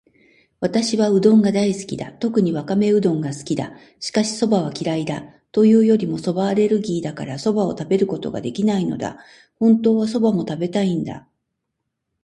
[0.61, 2.11] 私はうどんが大好きだ。
[2.13, 3.77] 特にわかめうどんが好きだ。
[3.99, 5.21] しかし、蕎麦は嫌いだ。
[5.51, 9.19] というよりも蕎麦アレルギーだから、蕎麦を食べることができないのだ。
[9.59, 11.27] 本当は蕎麦も食べたいんだ。